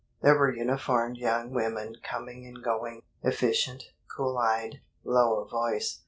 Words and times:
There 0.23 0.33
were 0.35 0.51
uniformed 0.51 1.17
young 1.17 1.51
women 1.51 1.97
coming 2.01 2.47
and 2.47 2.63
going, 2.63 3.03
efficient, 3.21 3.83
cool 4.17 4.35
eyed, 4.39 4.81
low 5.03 5.41
of 5.43 5.51
voice. 5.51 5.99